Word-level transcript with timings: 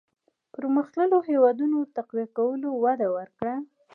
پرمختلليو 0.55 1.25
هېوادونو 1.29 1.79
تقويه 1.95 2.27
کولو 2.37 2.69
وده 2.83 3.07
ورکړه. 3.17 3.55